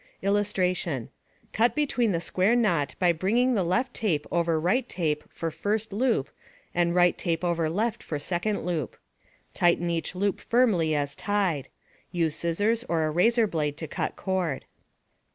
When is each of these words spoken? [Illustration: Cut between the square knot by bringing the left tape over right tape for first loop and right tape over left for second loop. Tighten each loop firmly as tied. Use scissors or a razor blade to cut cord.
[Illustration: 0.23 1.09
Cut 1.53 1.75
between 1.75 2.11
the 2.11 2.19
square 2.19 2.55
knot 2.55 2.95
by 2.97 3.11
bringing 3.11 3.53
the 3.53 3.63
left 3.63 3.93
tape 3.93 4.25
over 4.31 4.59
right 4.59 4.89
tape 4.89 5.23
for 5.29 5.51
first 5.51 5.93
loop 5.93 6.31
and 6.73 6.95
right 6.95 7.15
tape 7.15 7.43
over 7.43 7.69
left 7.69 8.01
for 8.01 8.17
second 8.17 8.65
loop. 8.65 8.97
Tighten 9.53 9.91
each 9.91 10.15
loop 10.15 10.39
firmly 10.39 10.95
as 10.95 11.13
tied. 11.15 11.69
Use 12.11 12.35
scissors 12.35 12.83
or 12.85 13.05
a 13.05 13.11
razor 13.11 13.45
blade 13.45 13.77
to 13.77 13.87
cut 13.87 14.15
cord. 14.15 14.65